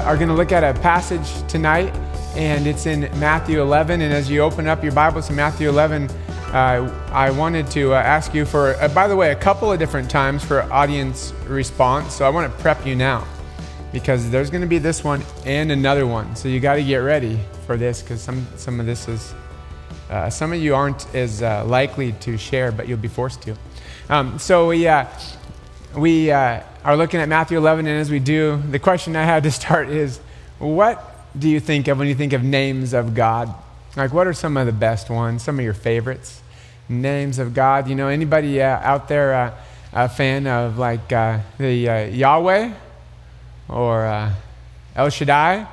[0.00, 1.94] uh, are going to look at a passage tonight,
[2.34, 4.00] and it's in Matthew 11.
[4.00, 6.10] And as you open up your Bibles to Matthew 11,
[6.52, 9.78] uh, I wanted to uh, ask you for, uh, by the way, a couple of
[9.78, 12.14] different times for audience response.
[12.14, 13.26] So I want to prep you now
[13.92, 16.34] because there's going to be this one and another one.
[16.36, 19.34] So you got to get ready for this because some, some of this is,
[20.08, 23.56] uh, some of you aren't as uh, likely to share, but you'll be forced to.
[24.08, 24.88] Um, so we,
[25.96, 26.30] we
[26.84, 29.88] are looking at Matthew 11, and as we do, the question I had to start
[29.88, 30.18] is
[30.58, 31.04] what
[31.38, 33.54] do you think of when you think of names of God?
[33.96, 36.40] Like, what are some of the best ones, some of your favorites?
[36.88, 37.88] Names of God.
[37.88, 39.54] You know, anybody uh, out there uh,
[39.92, 42.72] a fan of like uh, the uh, Yahweh
[43.68, 44.32] or uh,
[44.96, 45.66] El Shaddai?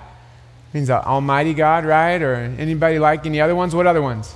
[0.74, 2.22] Means Almighty God, right?
[2.22, 3.74] Or anybody like any other ones?
[3.74, 4.36] What other ones?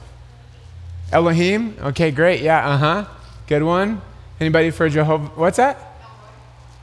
[1.12, 1.76] Elohim?
[1.80, 2.42] Okay, great.
[2.42, 3.06] Yeah, uh huh.
[3.48, 4.02] Good one.
[4.40, 5.28] Anybody for Jehovah?
[5.36, 5.91] What's that?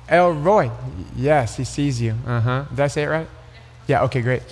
[0.09, 0.71] El Roi.
[1.17, 2.15] Yes, he sees you.
[2.27, 2.65] Uh huh.
[2.71, 3.29] Did I say it right?
[3.87, 4.43] Yeah, okay, great.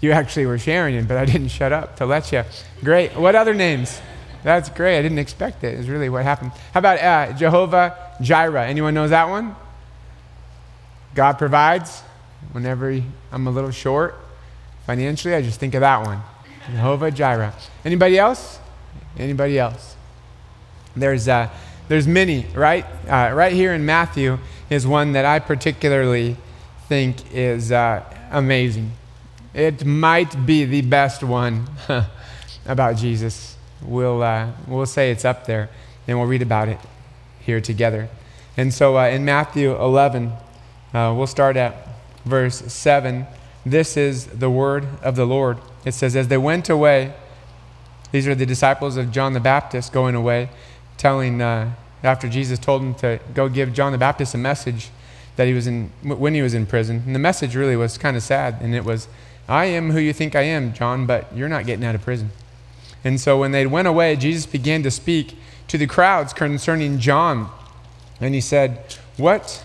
[0.00, 2.44] You actually were sharing it, but I didn't shut up to let you.
[2.82, 3.16] Great.
[3.16, 4.00] What other names?
[4.42, 4.98] That's great.
[4.98, 5.78] I didn't expect it.
[5.78, 6.52] Is really what happened.
[6.72, 8.66] How about uh, Jehovah Jireh?
[8.66, 9.56] Anyone knows that one?
[11.14, 12.02] God provides.
[12.52, 13.00] Whenever
[13.32, 14.14] I'm a little short
[14.86, 16.20] financially, I just think of that one.
[16.70, 17.54] Jehovah Jireh.
[17.84, 18.58] Anybody else?
[19.18, 19.96] Anybody else?
[20.94, 21.48] There's, uh,
[21.88, 22.86] there's many, right?
[23.06, 24.38] Uh, right here in Matthew
[24.70, 26.36] is one that I particularly
[26.88, 28.92] think is uh, amazing.
[29.52, 31.68] It might be the best one
[32.66, 33.56] about Jesus.
[33.82, 35.68] We'll, uh, we'll say it's up there,
[36.08, 36.78] and we'll read about it
[37.40, 38.08] here together.
[38.56, 40.32] And so uh, in Matthew 11,
[40.94, 41.88] uh, we'll start at
[42.24, 43.26] verse 7.
[43.66, 45.58] This is the word of the Lord.
[45.84, 47.12] It says, As they went away,
[48.10, 50.48] these are the disciples of John the Baptist going away
[50.96, 54.90] telling, uh, after Jesus told him to go give John the Baptist a message
[55.36, 57.02] that he was in, when he was in prison.
[57.06, 58.58] And the message really was kind of sad.
[58.60, 59.08] And it was,
[59.48, 62.30] I am who you think I am, John, but you're not getting out of prison.
[63.02, 65.36] And so when they went away, Jesus began to speak
[65.68, 67.50] to the crowds concerning John.
[68.20, 69.64] And he said, What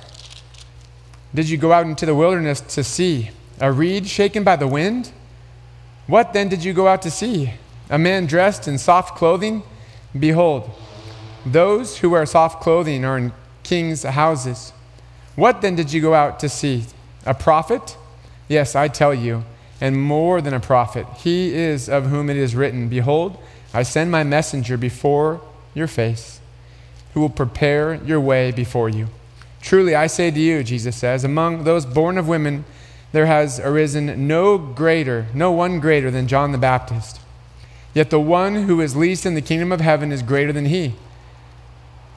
[1.34, 3.32] did you go out into the wilderness to see?
[3.62, 5.12] A reed shaken by the wind?
[6.08, 7.54] What then did you go out to see?
[7.90, 9.64] A man dressed in soft clothing?
[10.18, 10.72] Behold,
[11.52, 13.34] those who wear soft clothing are in
[13.64, 14.74] kings' houses.
[15.36, 16.86] What then did you go out to see?
[17.26, 17.98] A prophet?
[18.48, 19.44] Yes, I tell you,
[19.80, 21.06] and more than a prophet.
[21.18, 23.38] He is of whom it is written Behold,
[23.74, 25.42] I send my messenger before
[25.74, 26.40] your face,
[27.14, 29.08] who will prepare your way before you.
[29.62, 32.66] Truly, I say to you, Jesus says, among those born of women,
[33.12, 37.20] there has arisen no greater, no one greater than John the Baptist.
[37.94, 40.94] Yet the one who is least in the kingdom of heaven is greater than he.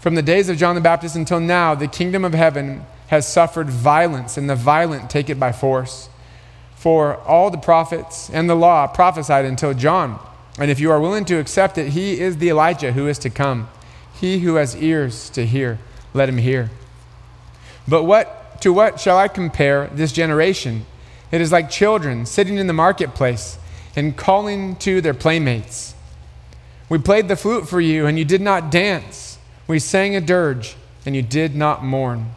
[0.02, 3.70] From the days of John the Baptist until now, the kingdom of heaven has suffered
[3.70, 6.08] violence, and the violent take it by force.
[6.74, 10.18] For all the prophets and the law prophesied until John.
[10.58, 13.30] And if you are willing to accept it, he is the Elijah who is to
[13.30, 13.68] come.
[14.12, 15.78] He who has ears to hear,
[16.14, 16.70] let him hear.
[17.86, 20.84] But what to what shall I compare this generation?
[21.30, 23.56] It is like children sitting in the marketplace
[23.94, 25.94] and calling to their playmates.
[26.88, 29.31] We played the flute for you, and you did not dance.
[29.66, 32.34] We sang a dirge, and you did not mourn.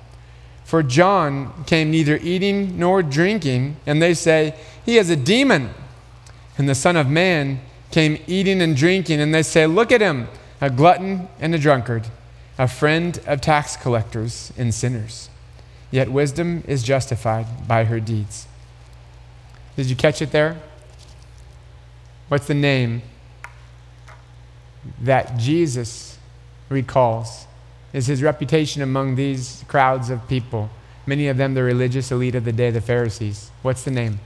[0.63, 4.56] For John came neither eating nor drinking, and they say,
[4.86, 5.72] He is a demon.
[6.58, 7.59] And the Son of Man
[7.91, 10.28] came eating and drinking, and they say, Look at him,
[10.59, 12.08] a glutton and a drunkard,
[12.58, 15.30] a friend of tax collectors and sinners.
[15.92, 18.47] Yet wisdom is justified by her deeds.
[19.75, 20.57] Did you catch it there?
[22.28, 23.03] What's the name
[25.02, 26.14] that Jesus
[26.69, 27.47] recalls
[27.93, 30.69] is his reputation among these crowds of people,
[31.05, 33.51] many of them the religious elite of the day, the Pharisees.
[33.61, 34.19] What's the name?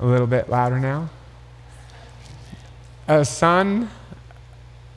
[0.00, 1.10] A little bit louder now.
[3.08, 3.90] A son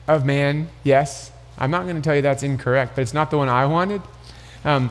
[0.08, 1.30] of man, yes.
[1.58, 4.00] I'm not going to tell you that's incorrect, but it's not the one I wanted.
[4.64, 4.90] Um,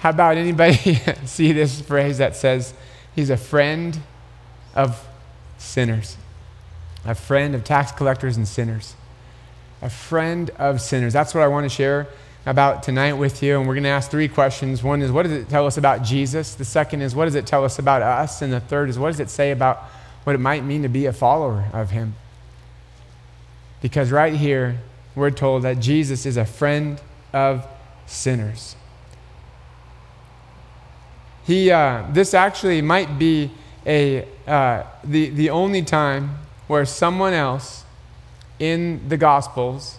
[0.00, 0.76] how about anybody
[1.24, 2.74] see this phrase that says
[3.14, 3.98] he's a friend
[4.74, 5.08] of
[5.56, 6.18] sinners?
[7.04, 8.94] A friend of tax collectors and sinners.
[9.82, 11.12] A friend of sinners.
[11.12, 12.08] That's what I want to share
[12.46, 13.58] about tonight with you.
[13.58, 14.82] And we're going to ask three questions.
[14.82, 16.54] One is, what does it tell us about Jesus?
[16.54, 18.42] The second is, what does it tell us about us?
[18.42, 19.78] And the third is, what does it say about
[20.24, 22.14] what it might mean to be a follower of Him?
[23.80, 24.80] Because right here,
[25.14, 27.00] we're told that Jesus is a friend
[27.32, 27.66] of
[28.06, 28.76] sinners.
[31.44, 33.50] He, uh, this actually might be
[33.86, 37.84] a, uh, the, the only time where someone else
[38.58, 39.98] in the Gospels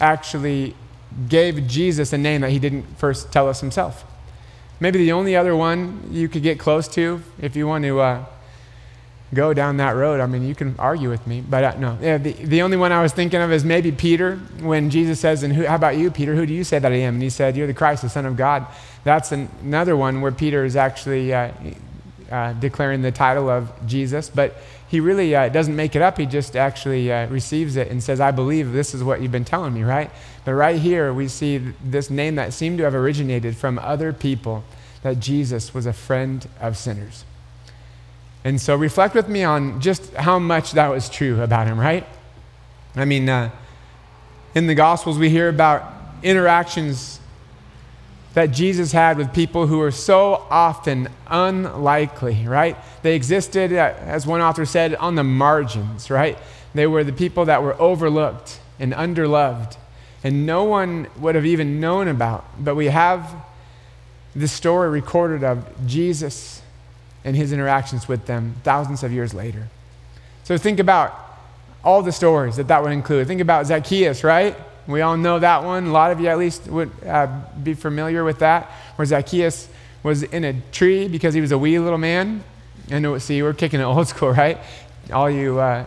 [0.00, 0.74] actually
[1.28, 4.04] gave Jesus a name that he didn't first tell us himself.
[4.80, 8.24] Maybe the only other one you could get close to if you want to uh,
[9.34, 10.20] go down that road.
[10.20, 11.98] I mean, you can argue with me, but uh, no.
[12.00, 15.42] Yeah, the, the only one I was thinking of is maybe Peter, when Jesus says,
[15.42, 16.34] And who, how about you, Peter?
[16.34, 17.14] Who do you say that I am?
[17.14, 18.66] And he said, You're the Christ, the Son of God.
[19.04, 21.50] That's an, another one where Peter is actually uh,
[22.30, 24.56] uh, declaring the title of Jesus, but
[24.88, 26.16] he really uh, doesn't make it up.
[26.16, 29.44] He just actually uh, receives it and says, I believe this is what you've been
[29.44, 30.10] telling me, right?
[30.44, 34.64] But right here, we see this name that seemed to have originated from other people
[35.02, 37.24] that Jesus was a friend of sinners.
[38.44, 42.06] And so reflect with me on just how much that was true about him, right?
[42.96, 43.50] I mean, uh,
[44.54, 45.84] in the Gospels, we hear about
[46.22, 47.17] interactions
[48.38, 52.76] that Jesus had with people who were so often unlikely, right?
[53.02, 56.38] They existed, uh, as one author said, on the margins, right?
[56.72, 59.76] They were the people that were overlooked and underloved,
[60.22, 62.44] and no one would have even known about.
[62.62, 63.28] But we have
[64.36, 66.62] this story recorded of Jesus
[67.24, 69.66] and his interactions with them thousands of years later.
[70.44, 71.12] So think about
[71.82, 73.26] all the stories that that would include.
[73.26, 74.56] Think about Zacchaeus, right?
[74.88, 75.86] We all know that one.
[75.86, 77.26] A lot of you, at least, would uh,
[77.62, 78.64] be familiar with that,
[78.96, 79.68] where Zacchaeus
[80.02, 82.42] was in a tree because he was a wee little man.
[82.90, 84.58] And see, we're kicking it old school, right?
[85.12, 85.84] All you uh,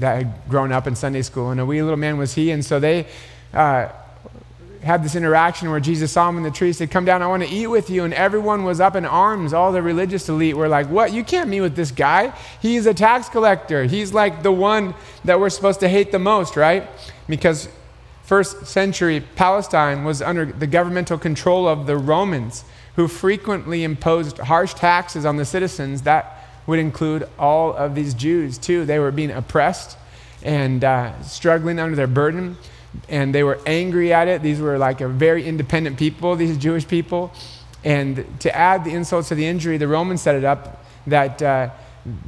[0.00, 2.50] that had grown up in Sunday school, and a wee little man was he.
[2.50, 3.06] And so they
[3.54, 3.88] uh,
[4.82, 7.44] had this interaction where Jesus saw him in the tree, said, Come down, I want
[7.44, 8.02] to eat with you.
[8.02, 9.52] And everyone was up in arms.
[9.52, 11.12] All the religious elite were like, What?
[11.12, 12.32] You can't meet with this guy.
[12.60, 13.84] He's a tax collector.
[13.84, 14.94] He's like the one
[15.24, 16.88] that we're supposed to hate the most, right?
[17.28, 17.68] Because
[18.28, 22.62] first century Palestine was under the governmental control of the Romans,
[22.96, 26.02] who frequently imposed harsh taxes on the citizens.
[26.02, 28.84] That would include all of these Jews, too.
[28.84, 29.96] They were being oppressed
[30.42, 32.58] and uh, struggling under their burden,
[33.08, 34.42] and they were angry at it.
[34.42, 37.32] These were like a very independent people, these Jewish people.
[37.82, 41.70] And to add the insults to the injury, the Romans set it up that uh,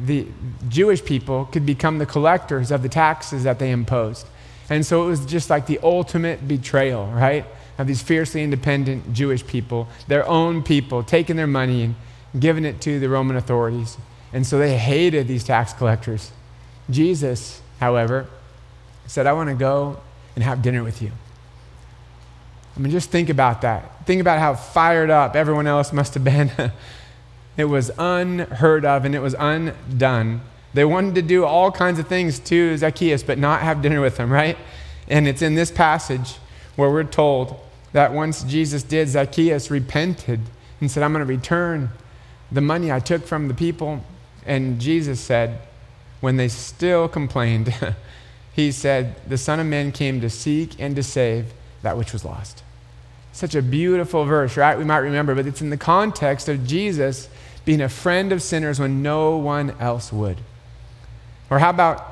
[0.03, 0.27] the
[0.71, 4.27] Jewish people could become the collectors of the taxes that they imposed.
[4.71, 7.45] And so it was just like the ultimate betrayal, right?
[7.77, 11.95] Of these fiercely independent Jewish people, their own people, taking their money and
[12.39, 13.99] giving it to the Roman authorities.
[14.33, 16.31] And so they hated these tax collectors.
[16.89, 18.29] Jesus, however,
[19.09, 20.01] said, I want to go
[20.37, 21.11] and have dinner with you.
[22.77, 24.07] I mean, just think about that.
[24.07, 26.53] Think about how fired up everyone else must have been.
[27.57, 32.07] it was unheard of and it was undone they wanted to do all kinds of
[32.07, 34.57] things to Zacchaeus, but not have dinner with him, right?
[35.09, 36.37] And it's in this passage
[36.77, 37.59] where we're told
[37.93, 40.41] that once Jesus did, Zacchaeus repented
[40.81, 41.91] and said, I'm going to return
[42.53, 44.05] the money I took from the people.
[44.47, 45.61] And Jesus said,
[46.21, 47.75] when they still complained,
[48.53, 51.53] he said, The Son of Man came to seek and to save
[51.83, 52.63] that which was lost.
[53.33, 54.79] Such a beautiful verse, right?
[54.79, 57.29] We might remember, but it's in the context of Jesus
[57.65, 60.39] being a friend of sinners when no one else would.
[61.51, 62.07] Or how about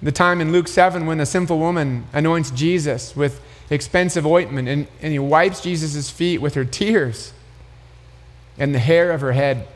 [0.00, 4.86] the time in Luke 7 when a sinful woman anoints Jesus with expensive ointment and,
[5.02, 7.32] and he wipes Jesus' feet with her tears
[8.58, 9.66] and the hair of her head.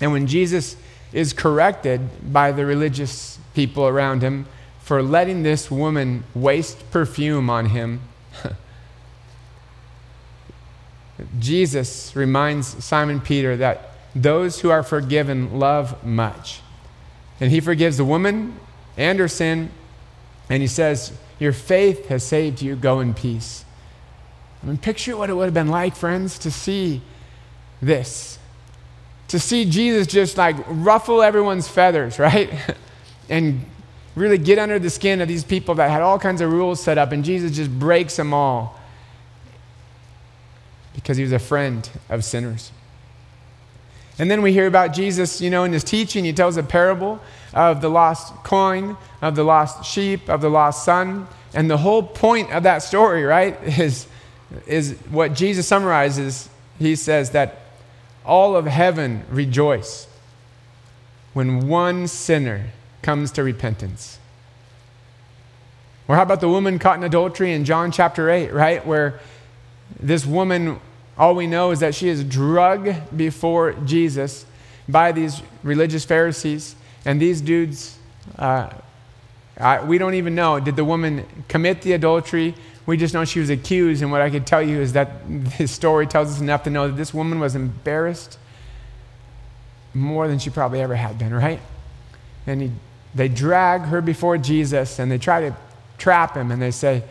[0.00, 0.76] And when Jesus
[1.12, 4.46] is corrected by the religious people around him
[4.80, 8.00] for letting this woman waste perfume on him,
[11.38, 16.61] Jesus reminds Simon Peter that those who are forgiven love much.
[17.40, 18.58] And he forgives the woman
[18.96, 19.70] and her sin.
[20.48, 22.76] And he says, Your faith has saved you.
[22.76, 23.64] Go in peace.
[24.62, 27.02] I mean, picture what it would have been like, friends, to see
[27.80, 28.38] this.
[29.28, 32.50] To see Jesus just like ruffle everyone's feathers, right?
[33.28, 33.64] and
[34.14, 36.98] really get under the skin of these people that had all kinds of rules set
[36.98, 38.78] up, and Jesus just breaks them all
[40.94, 42.70] because he was a friend of sinners.
[44.18, 47.20] And then we hear about Jesus, you know, in his teaching, he tells a parable
[47.54, 51.26] of the lost coin, of the lost sheep, of the lost son.
[51.54, 54.06] And the whole point of that story, right, is,
[54.66, 56.48] is what Jesus summarizes.
[56.78, 57.60] He says that
[58.24, 60.06] all of heaven rejoice
[61.32, 62.66] when one sinner
[63.00, 64.18] comes to repentance.
[66.06, 68.86] Or how about the woman caught in adultery in John chapter 8, right?
[68.86, 69.20] Where
[69.98, 70.80] this woman
[71.18, 74.46] all we know is that she is drugged before Jesus
[74.88, 76.74] by these religious Pharisees.
[77.04, 77.98] And these dudes,
[78.38, 78.70] uh,
[79.58, 80.58] I, we don't even know.
[80.60, 82.54] Did the woman commit the adultery?
[82.86, 84.02] We just know she was accused.
[84.02, 85.10] And what I could tell you is that
[85.58, 88.38] this story tells us enough to know that this woman was embarrassed
[89.94, 91.60] more than she probably ever had been, right?
[92.46, 92.70] And he,
[93.14, 95.56] they drag her before Jesus and they try to
[95.98, 97.04] trap him and they say,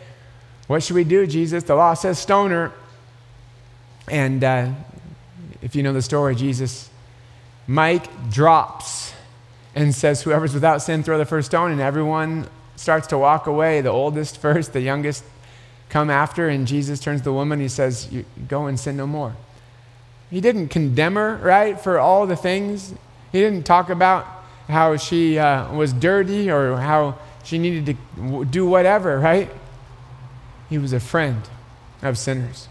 [0.68, 1.64] What should we do, Jesus?
[1.64, 2.72] The law says stone her.
[4.12, 4.72] And uh,
[5.62, 6.90] if you know the story, Jesus,
[7.66, 9.14] Mike drops
[9.74, 11.72] and says, Whoever's without sin, throw the first stone.
[11.72, 13.80] And everyone starts to walk away.
[13.80, 15.24] The oldest first, the youngest
[15.88, 16.50] come after.
[16.50, 17.62] And Jesus turns to the woman.
[17.62, 18.12] He says,
[18.50, 19.34] Go and sin no more.
[20.30, 22.94] He didn't condemn her, right, for all the things.
[23.32, 24.26] He didn't talk about
[24.68, 29.50] how she uh, was dirty or how she needed to do whatever, right?
[30.70, 31.42] He was a friend
[32.02, 32.68] of sinners.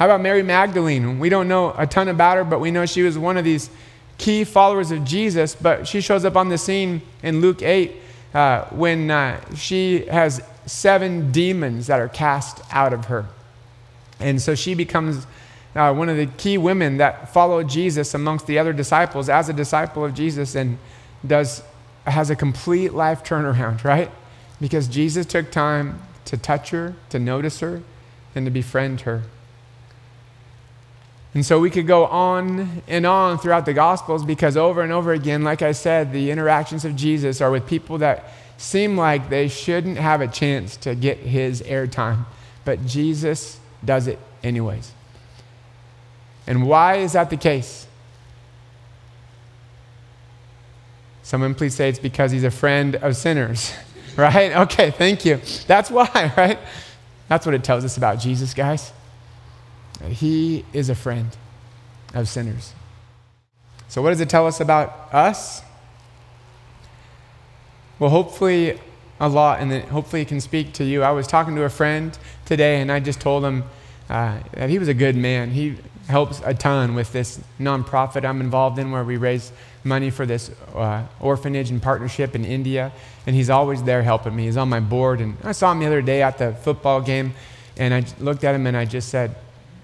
[0.00, 1.18] How about Mary Magdalene?
[1.18, 3.68] We don't know a ton about her, but we know she was one of these
[4.16, 5.54] key followers of Jesus.
[5.54, 7.92] But she shows up on the scene in Luke 8
[8.32, 13.26] uh, when uh, she has seven demons that are cast out of her.
[14.18, 15.26] And so she becomes
[15.76, 19.52] uh, one of the key women that followed Jesus amongst the other disciples as a
[19.52, 20.78] disciple of Jesus and
[21.26, 21.62] does,
[22.06, 24.10] has a complete life turnaround, right?
[24.62, 27.82] Because Jesus took time to touch her, to notice her,
[28.34, 29.24] and to befriend her.
[31.32, 35.12] And so we could go on and on throughout the Gospels because over and over
[35.12, 39.48] again, like I said, the interactions of Jesus are with people that seem like they
[39.48, 42.26] shouldn't have a chance to get his airtime,
[42.64, 44.92] but Jesus does it anyways.
[46.46, 47.86] And why is that the case?
[51.22, 53.72] Someone please say it's because he's a friend of sinners,
[54.16, 54.50] right?
[54.52, 55.40] Okay, thank you.
[55.68, 56.58] That's why, right?
[57.28, 58.92] That's what it tells us about Jesus, guys.
[60.08, 61.36] He is a friend
[62.14, 62.72] of sinners.
[63.88, 65.62] So, what does it tell us about us?
[67.98, 68.80] Well, hopefully,
[69.18, 71.02] a lot, and hopefully, it can speak to you.
[71.02, 72.16] I was talking to a friend
[72.46, 73.64] today, and I just told him
[74.08, 75.50] uh, that he was a good man.
[75.50, 75.76] He
[76.08, 79.52] helps a ton with this nonprofit I'm involved in where we raise
[79.84, 82.92] money for this uh, orphanage and partnership in India.
[83.26, 84.44] And he's always there helping me.
[84.44, 85.20] He's on my board.
[85.20, 87.32] And I saw him the other day at the football game.
[87.76, 89.34] And I looked at him and I just said,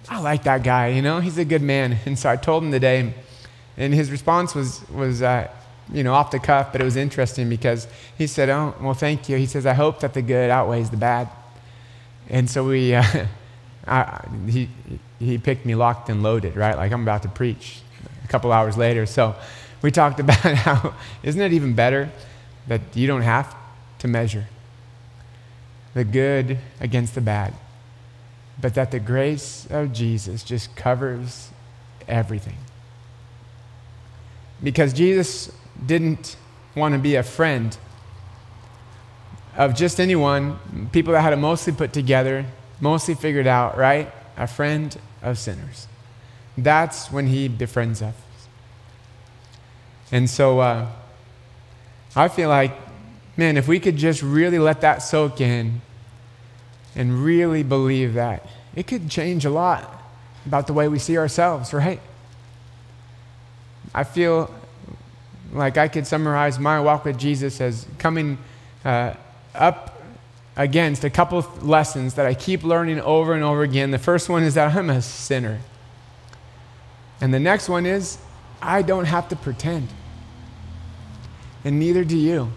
[0.09, 1.99] I like that guy, you know, he's a good man.
[2.07, 3.13] And so I told him today,
[3.77, 5.49] and his response was, was uh,
[5.93, 7.87] you know, off the cuff, but it was interesting because
[8.17, 9.37] he said, Oh, well, thank you.
[9.37, 11.29] He says, I hope that the good outweighs the bad.
[12.29, 13.27] And so we, uh,
[13.87, 14.69] I, he,
[15.19, 16.77] he picked me locked and loaded, right?
[16.77, 17.81] Like I'm about to preach
[18.25, 19.07] a couple hours later.
[19.07, 19.35] So
[19.83, 22.11] we talked about how, isn't it even better
[22.67, 23.55] that you don't have
[24.01, 24.47] to measure
[25.95, 27.55] the good against the bad,
[28.61, 31.51] but that the grace of Jesus just covers
[32.09, 32.59] everything?
[34.63, 35.53] Because Jesus
[35.85, 36.37] didn't
[36.75, 37.77] want to be a friend
[39.57, 40.59] of just anyone,
[40.93, 42.45] people that had it mostly put together,
[42.81, 44.13] mostly figured out, right?
[44.37, 45.89] A friend of sinners.
[46.59, 48.15] That's when he befriends us.
[50.13, 50.89] And so uh,
[52.15, 52.73] I feel like,
[53.37, 55.81] man, if we could just really let that soak in
[56.97, 60.03] and really believe that, it could change a lot
[60.47, 62.01] about the way we see ourselves, right?
[63.95, 64.53] I feel
[65.53, 68.39] like I could summarize my walk with Jesus as coming
[68.85, 69.15] uh,
[69.55, 70.03] up
[70.57, 73.91] against a couple lessons that I keep learning over and over again.
[73.91, 75.61] The first one is that I'm a sinner.
[77.21, 78.19] And the next one is
[78.63, 79.89] I don't have to pretend.
[81.65, 82.53] And neither do you.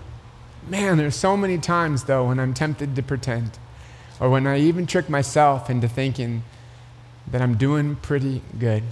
[0.67, 3.57] Man, there's so many times, though, when I'm tempted to pretend,
[4.19, 6.43] or when I even trick myself into thinking
[7.31, 8.83] that I'm doing pretty good.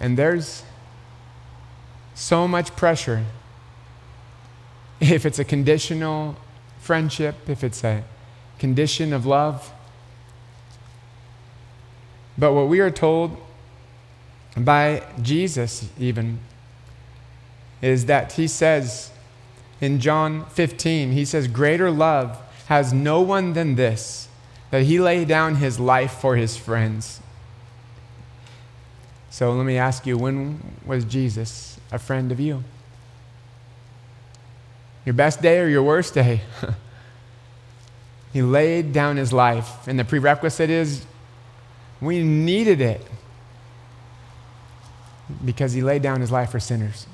[0.00, 0.62] And there's
[2.14, 3.24] so much pressure
[5.00, 6.36] if it's a conditional
[6.80, 8.04] friendship, if it's a
[8.58, 9.72] condition of love.
[12.36, 13.36] But what we are told
[14.56, 16.40] by Jesus, even,
[17.80, 19.10] is that he says
[19.80, 22.38] in John 15, he says, Greater love
[22.68, 24.28] has no one than this,
[24.70, 27.18] that he lay down his life for his friends.
[29.30, 32.62] So let me ask you, when was Jesus a friend of you?
[35.06, 36.42] Your best day or your worst day?
[38.34, 39.88] he laid down his life.
[39.88, 41.06] And the prerequisite is
[42.02, 43.02] we needed it
[45.42, 47.06] because he laid down his life for sinners.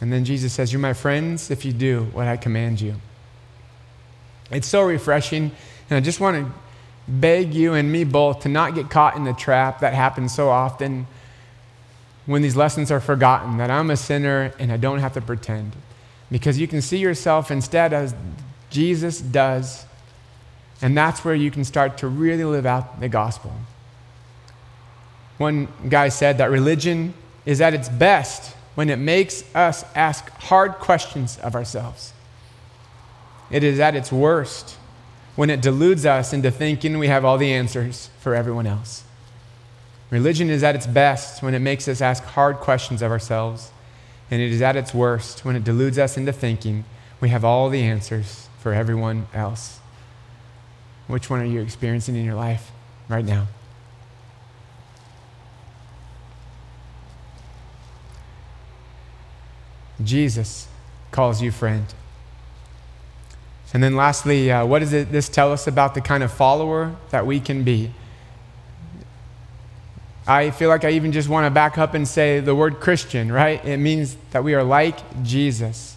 [0.00, 2.96] And then Jesus says, You're my friends if you do what I command you.
[4.50, 5.50] It's so refreshing.
[5.90, 6.52] And I just want to
[7.08, 10.48] beg you and me both to not get caught in the trap that happens so
[10.48, 11.06] often
[12.26, 15.76] when these lessons are forgotten that I'm a sinner and I don't have to pretend
[16.30, 18.14] because you can see yourself instead as
[18.68, 19.84] Jesus does,
[20.82, 23.52] and that's where you can start to really live out the gospel.
[25.38, 30.72] One guy said that religion is at its best when it makes us ask hard
[30.74, 32.12] questions of ourselves.
[33.50, 34.76] It is at its worst
[35.36, 39.04] when it deludes us into thinking we have all the answers for everyone else.
[40.10, 43.70] Religion is at its best when it makes us ask hard questions of ourselves,
[44.30, 46.84] and it is at its worst when it deludes us into thinking
[47.20, 49.80] we have all the answers for everyone else.
[51.06, 52.72] Which one are you experiencing in your life
[53.08, 53.46] right now?
[60.02, 60.68] Jesus
[61.10, 61.86] calls you friend.
[63.74, 66.96] And then, lastly, uh, what does it, this tell us about the kind of follower
[67.10, 67.90] that we can be?
[70.26, 73.30] I feel like I even just want to back up and say the word Christian,
[73.30, 73.64] right?
[73.64, 75.96] It means that we are like Jesus.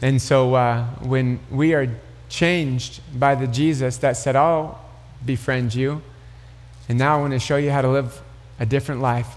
[0.00, 1.88] And so uh, when we are
[2.28, 4.80] changed by the Jesus that said, I'll
[5.24, 6.02] befriend you,
[6.88, 8.22] and now I want to show you how to live
[8.60, 9.36] a different life,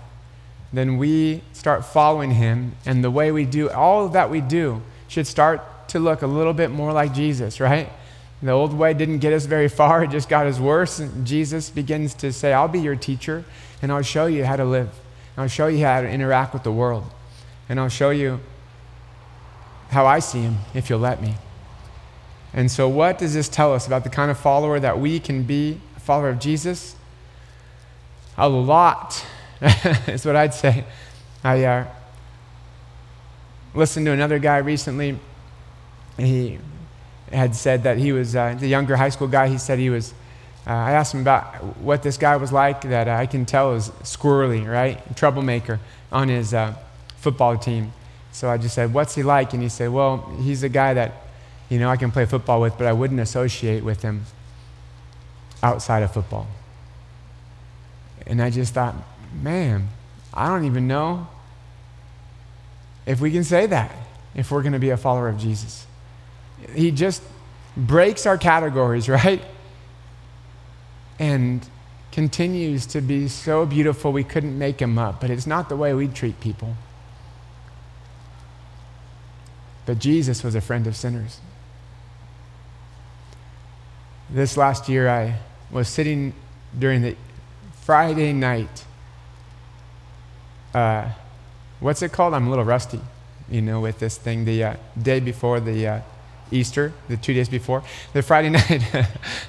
[0.73, 2.75] then we start following him.
[2.85, 6.53] And the way we do all that we do should start to look a little
[6.53, 7.89] bit more like Jesus, right?
[8.41, 10.99] The old way didn't get us very far, it just got us worse.
[10.99, 13.43] And Jesus begins to say, I'll be your teacher,
[13.81, 14.89] and I'll show you how to live.
[15.37, 17.05] I'll show you how to interact with the world.
[17.69, 18.39] And I'll show you
[19.89, 21.35] how I see him if you'll let me.
[22.53, 25.43] And so, what does this tell us about the kind of follower that we can
[25.43, 26.95] be, a follower of Jesus?
[28.37, 29.25] A lot
[30.07, 30.85] is what I'd say.
[31.43, 31.85] I uh,
[33.73, 35.19] listened to another guy recently.
[36.17, 36.59] He
[37.31, 39.47] had said that he was uh, the younger high school guy.
[39.47, 40.13] He said he was.
[40.65, 43.89] Uh, I asked him about what this guy was like that I can tell is
[44.03, 45.15] squirrely, right?
[45.15, 45.79] Troublemaker
[46.11, 46.73] on his uh,
[47.17, 47.93] football team.
[48.31, 49.53] So I just said, What's he like?
[49.53, 51.13] And he said, Well, he's a guy that,
[51.69, 54.25] you know, I can play football with, but I wouldn't associate with him
[55.63, 56.47] outside of football.
[58.27, 58.93] And I just thought,
[59.41, 59.87] man,
[60.33, 61.27] I don't even know
[63.05, 63.95] if we can say that
[64.35, 65.86] if we're going to be a follower of Jesus.
[66.73, 67.21] He just
[67.75, 69.43] breaks our categories, right?
[71.19, 71.67] And
[72.11, 75.93] continues to be so beautiful we couldn't make him up, but it's not the way
[75.93, 76.75] we treat people.
[79.85, 81.39] But Jesus was a friend of sinners.
[84.29, 85.39] This last year, I
[85.71, 86.33] was sitting
[86.77, 87.15] during the
[87.83, 88.83] Friday night
[90.77, 91.09] uh,
[91.79, 92.33] what's it called?
[92.35, 93.01] I'm a little rusty,
[93.49, 94.45] you know, with this thing.
[94.45, 96.01] The uh, day before the uh,
[96.51, 97.83] Easter, the two days before,
[98.13, 98.81] the Friday night,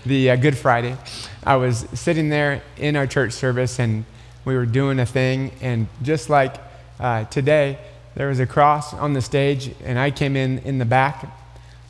[0.05, 0.97] the uh, Good Friday,
[1.45, 4.05] I was sitting there in our church service and
[4.45, 5.53] we were doing a thing.
[5.61, 6.57] And just like
[6.99, 7.79] uh, today,
[8.15, 11.31] there was a cross on the stage, and I came in in the back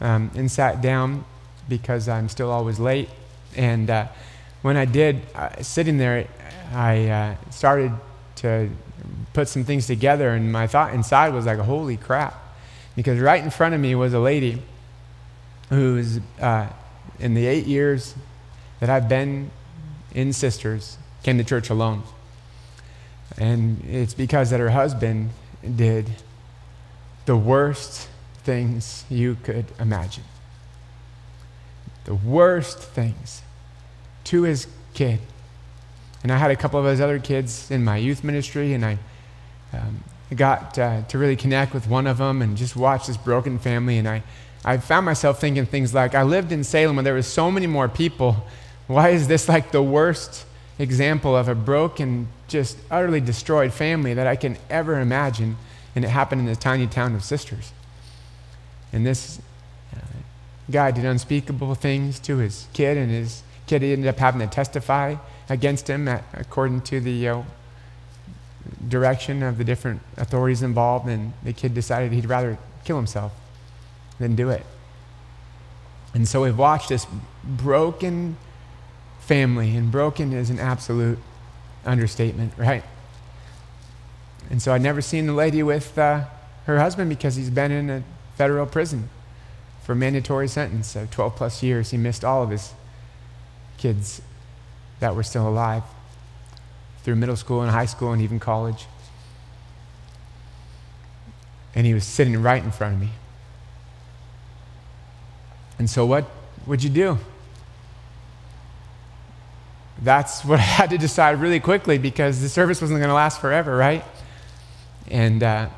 [0.01, 1.25] um, and sat down
[1.69, 3.09] because I'm still always late.
[3.57, 4.09] And uh,
[4.63, 5.23] when I did,
[5.63, 6.27] sitting there,
[6.75, 7.93] I started
[8.37, 8.69] to
[9.33, 12.35] put some things together, and my thought inside was like, holy crap.
[12.97, 14.63] Because right in front of me was a lady
[15.69, 16.69] who's uh,
[17.19, 18.15] in the eight years
[18.81, 19.51] that I've been
[20.15, 22.03] in Sisters, came to church alone.
[23.37, 25.31] And it's because that her husband
[25.77, 26.11] did
[27.27, 28.09] the worst
[28.43, 30.25] things you could imagine.
[32.05, 33.43] The worst things
[34.25, 35.21] to his kid.
[36.23, 38.99] And I had a couple of those other kids in my youth ministry, and I
[39.73, 40.03] um,
[40.35, 43.99] got uh, to really connect with one of them and just watch this broken family.
[43.99, 44.23] And I,
[44.65, 47.67] I found myself thinking things like, I lived in Salem where there was so many
[47.67, 48.37] more people.
[48.87, 50.45] Why is this like the worst
[50.79, 55.57] example of a broken, just utterly destroyed family that I can ever imagine?
[55.95, 57.73] And it happened in the tiny town of Sisters.
[58.93, 59.41] And this
[59.95, 59.99] uh,
[60.71, 65.17] guy did unspeakable things to his kid, and his kid ended up having to testify
[65.49, 67.43] against him, at, according to the uh,
[68.89, 71.09] direction of the different authorities involved.
[71.09, 73.33] And the kid decided he'd rather kill himself
[74.19, 74.65] than do it.
[76.15, 77.07] And so we've watched this
[77.45, 78.37] broken
[79.21, 81.19] family, and broken is an absolute
[81.85, 82.83] understatement, right?
[84.51, 86.25] And so I'd never seen the lady with uh,
[86.65, 88.03] her husband because he's been in a
[88.37, 89.11] federal prison
[89.83, 91.91] for a mandatory sentence of 12 plus years.
[91.91, 92.73] He missed all of his
[93.77, 94.23] kids
[95.01, 95.83] that were still alive
[97.03, 98.87] through middle school and high school and even college.
[101.75, 103.11] And he was sitting right in front of me.
[105.79, 106.29] And so, what
[106.67, 107.19] would you do?
[110.01, 113.41] That's what I had to decide really quickly because the service wasn't going to last
[113.41, 114.05] forever, right?
[115.11, 115.69] And uh,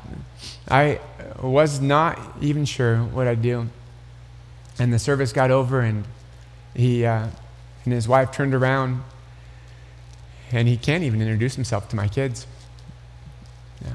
[0.69, 0.99] I
[1.41, 3.67] was not even sure what I'd do.
[4.79, 6.05] And the service got over, and
[6.73, 7.27] he uh,
[7.85, 9.03] and his wife turned around
[10.51, 12.45] and he can't even introduce himself to my kids.
[13.83, 13.93] Yeah.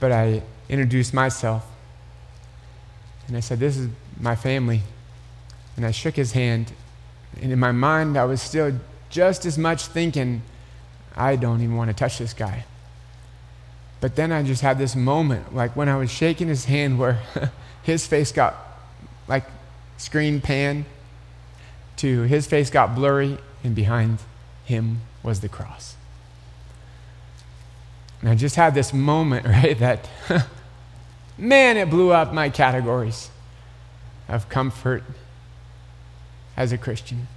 [0.00, 1.66] But I introduced myself,
[3.28, 3.88] and I said, This is
[4.20, 4.82] my family.
[5.76, 6.72] And I shook his hand.
[7.40, 8.78] And in my mind, I was still
[9.10, 10.42] just as much thinking,
[11.14, 12.64] I don't even want to touch this guy.
[14.00, 17.20] But then I just had this moment, like when I was shaking his hand, where
[17.82, 18.54] his face got
[19.28, 19.44] like
[19.96, 20.84] screen pan
[21.96, 24.18] to his face got blurry, and behind
[24.64, 25.96] him was the cross.
[28.20, 30.08] And I just had this moment, right, that,
[31.38, 33.30] man, it blew up my categories
[34.28, 35.02] of comfort
[36.56, 37.28] as a Christian.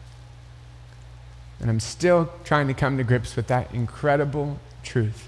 [1.60, 5.28] And I'm still trying to come to grips with that incredible truth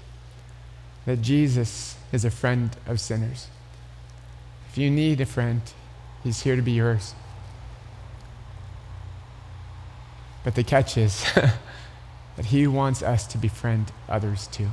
[1.04, 3.48] that Jesus is a friend of sinners.
[4.70, 5.60] If you need a friend,
[6.22, 7.14] he's here to be yours.
[10.44, 14.70] But the catch is that he wants us to befriend others too.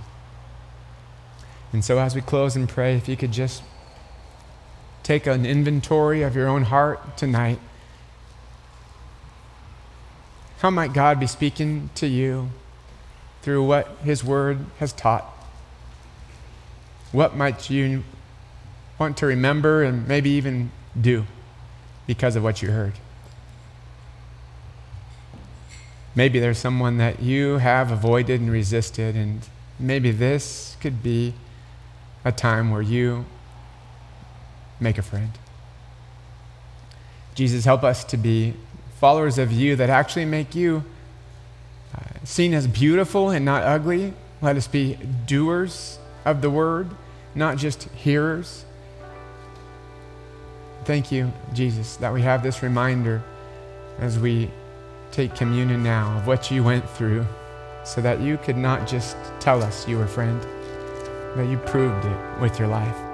[1.72, 3.62] And so, as we close and pray, if you could just
[5.10, 7.58] take an inventory of your own heart tonight.
[10.60, 12.52] How might God be speaking to you
[13.42, 15.26] through what His Word has taught?
[17.12, 18.04] What might you
[19.00, 20.70] want to remember and maybe even
[21.02, 21.26] do
[22.06, 22.94] because of what you heard?
[26.14, 29.42] Maybe there's someone that you have avoided and resisted, and
[29.80, 31.34] maybe this could be
[32.24, 33.26] a time where you
[34.80, 35.32] make a friend.
[37.36, 38.54] Jesus, help us to be
[39.00, 40.84] followers of you that actually make you
[41.96, 44.14] uh, seen as beautiful and not ugly.
[44.42, 46.90] Let us be doers of the word,
[47.36, 48.66] not just hearers.
[50.86, 53.24] Thank you, Jesus, that we have this reminder
[54.00, 54.50] as we
[55.12, 57.26] take communion now of what you went through
[57.84, 60.40] so that you could not just tell us you were friend,
[61.36, 63.09] but you proved it with your life.